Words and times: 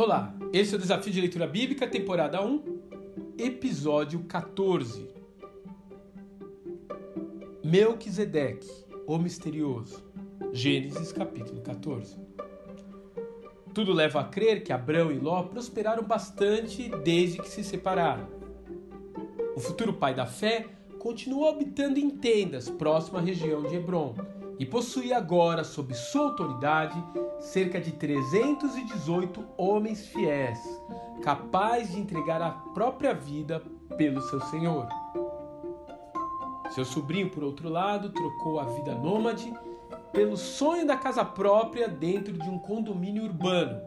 Olá, 0.00 0.32
esse 0.52 0.72
é 0.72 0.76
o 0.76 0.80
Desafio 0.80 1.12
de 1.12 1.20
Leitura 1.20 1.44
Bíblica, 1.44 1.84
temporada 1.84 2.40
1, 2.40 2.62
episódio 3.36 4.20
14. 4.28 5.10
Melquisedeque, 7.64 8.70
o 9.08 9.18
misterioso. 9.18 10.04
Gênesis 10.52 11.10
capítulo 11.10 11.62
14. 11.62 12.16
Tudo 13.74 13.92
leva 13.92 14.20
a 14.20 14.24
crer 14.24 14.62
que 14.62 14.72
Abrão 14.72 15.10
e 15.10 15.18
Ló 15.18 15.42
prosperaram 15.42 16.04
bastante 16.04 16.88
desde 17.02 17.38
que 17.38 17.48
se 17.48 17.64
separaram. 17.64 18.28
O 19.56 19.58
futuro 19.58 19.94
pai 19.94 20.14
da 20.14 20.26
fé 20.26 20.64
continuou 21.00 21.48
habitando 21.48 21.98
em 21.98 22.08
tendas 22.08 22.70
próximo 22.70 23.18
à 23.18 23.20
região 23.20 23.64
de 23.64 23.74
Hebron 23.74 24.14
e 24.58 24.66
possuía 24.66 25.16
agora, 25.16 25.62
sob 25.62 25.94
sua 25.94 26.22
autoridade, 26.22 27.02
cerca 27.38 27.80
de 27.80 27.92
318 27.92 29.44
homens 29.56 30.06
fiéis, 30.06 30.58
capazes 31.22 31.92
de 31.92 32.00
entregar 32.00 32.42
a 32.42 32.50
própria 32.50 33.14
vida 33.14 33.62
pelo 33.96 34.20
seu 34.22 34.40
senhor. 34.42 34.88
Seu 36.70 36.84
sobrinho, 36.84 37.30
por 37.30 37.44
outro 37.44 37.68
lado, 37.68 38.10
trocou 38.10 38.58
a 38.58 38.64
vida 38.64 38.94
nômade 38.94 39.52
pelo 40.12 40.36
sonho 40.36 40.86
da 40.86 40.96
casa 40.96 41.24
própria 41.24 41.88
dentro 41.88 42.32
de 42.32 42.48
um 42.50 42.58
condomínio 42.58 43.24
urbano. 43.24 43.80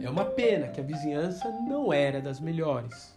É 0.00 0.08
uma 0.08 0.24
pena 0.24 0.68
que 0.68 0.80
a 0.80 0.84
vizinhança 0.84 1.48
não 1.68 1.92
era 1.92 2.20
das 2.20 2.40
melhores. 2.40 3.14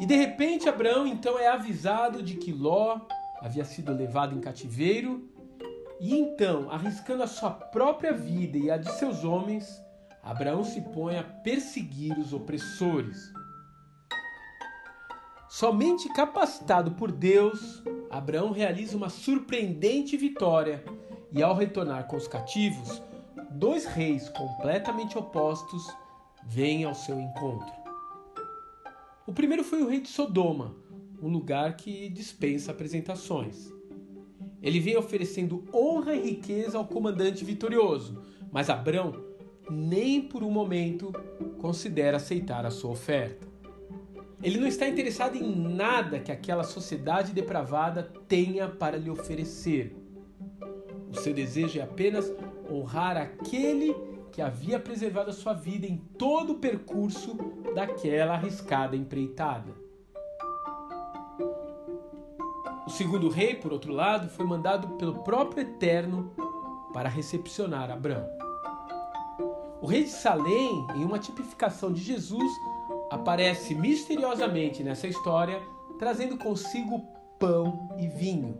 E 0.00 0.06
de 0.06 0.16
repente 0.16 0.68
Abraão 0.68 1.06
então 1.06 1.38
é 1.38 1.48
avisado 1.48 2.22
de 2.22 2.34
que 2.34 2.52
Ló 2.52 3.00
havia 3.40 3.64
sido 3.64 3.92
levado 3.92 4.36
em 4.36 4.40
cativeiro 4.40 5.28
e 6.00 6.14
então, 6.14 6.70
arriscando 6.70 7.24
a 7.24 7.26
sua 7.26 7.50
própria 7.50 8.12
vida 8.12 8.56
e 8.56 8.70
a 8.70 8.76
de 8.76 8.90
seus 8.92 9.24
homens, 9.24 9.82
Abraão 10.22 10.62
se 10.62 10.80
põe 10.80 11.18
a 11.18 11.24
perseguir 11.24 12.16
os 12.18 12.32
opressores. 12.32 13.32
Somente 15.48 16.08
capacitado 16.12 16.92
por 16.92 17.10
Deus, 17.10 17.82
Abraão 18.10 18.52
realiza 18.52 18.96
uma 18.96 19.08
surpreendente 19.08 20.16
vitória 20.16 20.84
e, 21.32 21.42
ao 21.42 21.54
retornar 21.54 22.06
com 22.06 22.16
os 22.16 22.28
cativos, 22.28 23.02
dois 23.50 23.84
reis 23.84 24.28
completamente 24.28 25.18
opostos 25.18 25.84
vêm 26.44 26.84
ao 26.84 26.94
seu 26.94 27.18
encontro. 27.18 27.72
O 29.26 29.32
primeiro 29.32 29.64
foi 29.64 29.82
o 29.82 29.88
rei 29.88 30.00
de 30.00 30.08
Sodoma, 30.08 30.76
um 31.22 31.28
lugar 31.28 31.76
que 31.76 32.08
dispensa 32.08 32.70
apresentações. 32.70 33.72
Ele 34.62 34.80
vem 34.80 34.96
oferecendo 34.96 35.64
honra 35.72 36.14
e 36.14 36.30
riqueza 36.30 36.78
ao 36.78 36.86
comandante 36.86 37.44
vitorioso, 37.44 38.22
mas 38.50 38.68
Abrão 38.68 39.24
nem 39.70 40.20
por 40.20 40.42
um 40.42 40.50
momento 40.50 41.12
considera 41.58 42.16
aceitar 42.16 42.64
a 42.64 42.70
sua 42.70 42.90
oferta. 42.90 43.46
Ele 44.42 44.58
não 44.58 44.66
está 44.66 44.88
interessado 44.88 45.36
em 45.36 45.54
nada 45.54 46.20
que 46.20 46.30
aquela 46.30 46.62
sociedade 46.62 47.32
depravada 47.32 48.04
tenha 48.28 48.68
para 48.68 48.96
lhe 48.96 49.10
oferecer. 49.10 49.96
O 51.10 51.16
seu 51.16 51.34
desejo 51.34 51.78
é 51.78 51.82
apenas 51.82 52.32
honrar 52.70 53.16
aquele 53.16 53.94
que 54.30 54.40
havia 54.40 54.78
preservado 54.78 55.30
a 55.30 55.32
sua 55.32 55.52
vida 55.52 55.86
em 55.86 55.96
todo 56.16 56.52
o 56.52 56.58
percurso 56.58 57.36
daquela 57.74 58.34
arriscada 58.34 58.94
empreitada. 58.96 59.87
O 62.88 62.90
segundo 62.90 63.28
rei, 63.28 63.54
por 63.54 63.70
outro 63.70 63.92
lado, 63.92 64.30
foi 64.30 64.46
mandado 64.46 64.96
pelo 64.96 65.18
próprio 65.18 65.60
Eterno 65.60 66.32
para 66.90 67.06
recepcionar 67.06 67.90
Abraão. 67.90 68.26
O 69.82 69.86
rei 69.86 70.04
de 70.04 70.08
Salém, 70.08 70.86
em 70.96 71.04
uma 71.04 71.18
tipificação 71.18 71.92
de 71.92 72.00
Jesus, 72.00 72.50
aparece 73.10 73.74
misteriosamente 73.74 74.82
nessa 74.82 75.06
história, 75.06 75.60
trazendo 75.98 76.38
consigo 76.38 77.06
pão 77.38 77.94
e 77.98 78.08
vinho. 78.08 78.56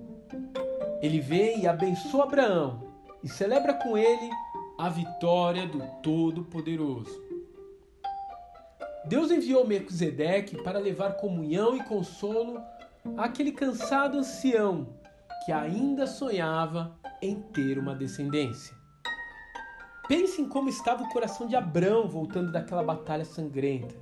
Ele 1.00 1.20
vem 1.20 1.62
e 1.62 1.66
abençoa 1.66 2.24
Abraão 2.24 2.82
e 3.24 3.30
celebra 3.30 3.72
com 3.72 3.96
ele 3.96 4.28
a 4.76 4.90
vitória 4.90 5.66
do 5.66 5.80
Todo-Poderoso. 6.02 7.18
Deus 9.06 9.30
enviou 9.30 9.66
Melquisedeque 9.66 10.62
para 10.62 10.78
levar 10.78 11.16
comunhão 11.16 11.74
e 11.74 11.82
consolo 11.84 12.60
aquele 13.16 13.52
cansado 13.52 14.18
ancião 14.18 14.98
que 15.44 15.52
ainda 15.52 16.06
sonhava 16.06 16.98
em 17.22 17.40
ter 17.40 17.78
uma 17.78 17.94
descendência. 17.94 18.76
Pense 20.08 20.40
em 20.40 20.48
como 20.48 20.68
estava 20.68 21.02
o 21.02 21.08
coração 21.08 21.46
de 21.46 21.54
Abrão 21.54 22.08
voltando 22.08 22.50
daquela 22.50 22.82
batalha 22.82 23.24
sangrenta. 23.24 23.94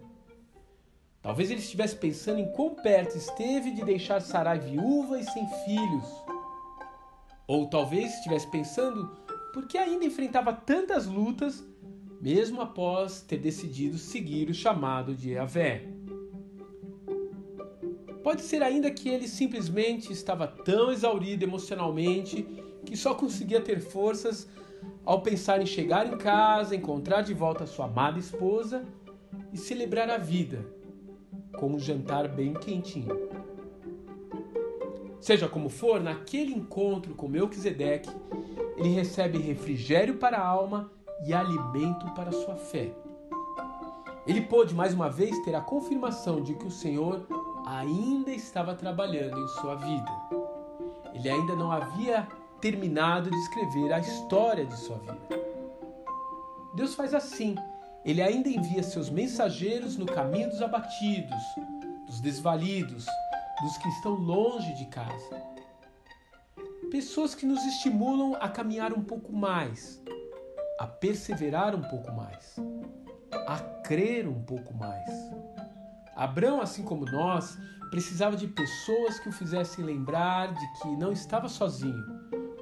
Talvez 1.21 1.51
ele 1.51 1.59
estivesse 1.59 1.97
pensando 1.97 2.39
em 2.39 2.53
quão 2.53 2.77
perto 2.77 3.17
esteve 3.17 3.73
de 3.73 3.85
deixar 3.85 4.21
Sarai 4.21 4.61
viúva 4.61 5.19
e 5.19 5.25
sem 5.25 5.45
filhos. 5.65 6.09
Ou 7.49 7.69
talvez 7.69 8.15
estivesse 8.15 8.49
pensando 8.49 9.09
por 9.53 9.67
que 9.67 9.77
ainda 9.77 10.05
enfrentava 10.05 10.53
tantas 10.53 11.07
lutas, 11.07 11.65
mesmo 12.21 12.61
após 12.61 13.23
ter 13.23 13.39
decidido 13.39 13.99
seguir 13.99 14.49
o 14.49 14.55
chamado 14.55 15.15
de 15.15 15.33
Yahvé. 15.33 15.96
Pode 18.27 18.43
ser 18.43 18.61
ainda 18.61 18.91
que 18.91 19.09
ele 19.09 19.29
simplesmente 19.29 20.13
estava 20.13 20.49
tão 20.49 20.91
exaurido 20.91 21.45
emocionalmente 21.45 22.43
que 22.85 22.97
só 22.97 23.15
conseguia 23.15 23.61
ter 23.61 23.79
forças 23.79 24.49
ao 25.05 25.23
pensar 25.23 25.63
em 25.63 25.65
chegar 25.65 26.13
em 26.13 26.19
casa, 26.19 26.75
encontrar 26.75 27.21
de 27.21 27.33
volta 27.33 27.67
sua 27.67 27.85
amada 27.85 28.19
esposa 28.19 28.85
e 29.53 29.57
celebrar 29.57 30.11
a 30.11 30.19
vida 30.19 30.67
com 31.57 31.69
um 31.69 31.79
jantar 31.79 32.27
bem 32.27 32.53
quentinho. 32.55 33.17
Seja 35.21 35.49
como 35.49 35.69
for, 35.69 36.01
naquele 36.01 36.53
encontro 36.53 37.15
com 37.15 37.29
Melquisedeque, 37.29 38.11
ele 38.77 38.89
recebe 38.89 39.39
refrigério 39.39 40.17
para 40.17 40.39
a 40.39 40.45
alma 40.45 40.91
e 41.25 41.33
alimento 41.33 42.13
para 42.17 42.33
sua 42.33 42.57
fé. 42.57 42.93
Ele 44.27 44.41
pôde 44.41 44.75
mais 44.75 44.93
uma 44.93 45.09
vez 45.09 45.39
ter 45.45 45.55
a 45.55 45.61
confirmação 45.61 46.43
de 46.43 46.55
que 46.55 46.67
o 46.67 46.73
Senhor 46.73 47.25
ainda 47.67 48.31
estava 48.31 48.77
trabalhando 48.77 49.37
em 49.37 49.49
sua 49.49 49.75
vida. 49.75 50.11
Ele 51.13 51.29
ainda 51.29 51.57
não 51.57 51.73
havia 51.73 52.27
terminado 52.61 53.29
de 53.29 53.37
escrever 53.37 53.93
a 53.93 53.99
história 53.99 54.65
de 54.65 54.77
sua 54.77 54.99
vida. 54.99 55.19
Deus 56.75 56.95
faz 56.95 57.13
assim. 57.13 57.57
Ele 58.05 58.23
ainda 58.23 58.49
envia 58.49 58.85
seus 58.85 59.11
mensageiros 59.11 59.97
no 59.97 60.07
caminho 60.07 60.49
dos 60.49 60.63
abatidos, 60.63 61.43
dos 62.07 62.21
desvalidos, 62.21 63.05
dos 63.61 63.77
que 63.79 63.89
estão 63.89 64.13
longe 64.13 64.73
de 64.75 64.87
casa. 64.87 65.43
Pessoas 66.89 67.35
que 67.35 67.45
nos 67.45 67.65
estimulam 67.65 68.37
a 68.41 68.49
caminhar 68.49 68.93
um 68.93 69.03
pouco 69.03 69.33
mais, 69.33 70.01
a 70.79 70.87
perseverar 70.87 71.75
um 71.75 71.83
pouco 71.83 72.13
mais, 72.13 72.55
a 73.49 73.59
crer 73.83 74.29
um 74.29 74.41
pouco 74.45 74.73
mais. 74.73 75.11
Abraão, 76.17 76.63
assim 76.63 76.83
como 76.83 77.05
nós, 77.05 77.59
precisava 77.91 78.37
de 78.37 78.49
pessoas 78.49 79.19
que 79.19 79.29
o 79.29 79.33
fizessem 79.33 79.85
lembrar 79.85 80.55
de 80.55 80.73
que 80.81 80.89
não 80.97 81.13
estava 81.13 81.47
sozinho, 81.47 82.03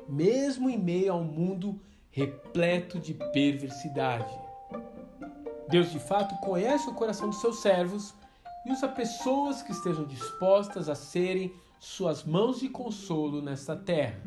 mesmo 0.09 0.69
em 0.69 0.77
meio 0.77 1.13
a 1.13 1.17
um 1.17 1.25
mundo 1.25 1.81
repleto 2.11 2.99
de 2.99 3.15
perversidade. 3.15 4.37
Deus 5.69 5.91
de 5.93 6.01
fato 6.01 6.35
conhece 6.41 6.89
o 6.89 6.95
coração 6.95 7.31
dos 7.31 7.41
seus 7.41 7.61
servos 7.61 8.13
e 8.67 8.73
usa 8.73 8.89
pessoas 8.89 9.63
que 9.63 9.73
estejam 9.73 10.05
dispostas 10.05 10.89
a 10.89 10.95
serem 10.95 11.55
suas 11.79 12.25
mãos 12.25 12.61
de 12.61 12.69
consolo 12.69 13.41
nesta 13.41 13.77
terra. 13.77 14.21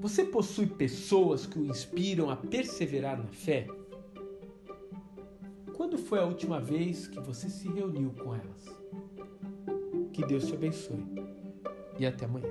Você 0.00 0.24
possui 0.24 0.66
pessoas 0.66 1.46
que 1.46 1.58
o 1.58 1.66
inspiram 1.66 2.28
a 2.30 2.36
perseverar 2.36 3.18
na 3.18 3.26
fé? 3.26 3.66
Quando 5.92 6.06
foi 6.06 6.20
a 6.20 6.24
última 6.24 6.58
vez 6.58 7.06
que 7.06 7.20
você 7.20 7.50
se 7.50 7.68
reuniu 7.68 8.14
com 8.14 8.34
elas? 8.34 8.64
Que 10.10 10.24
Deus 10.24 10.46
te 10.46 10.54
abençoe 10.54 11.04
e 11.98 12.06
até 12.06 12.24
amanhã. 12.24 12.50